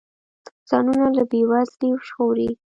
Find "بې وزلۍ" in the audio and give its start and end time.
1.29-1.89